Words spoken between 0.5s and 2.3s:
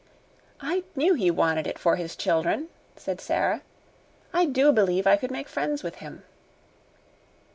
"I knew he wanted it for his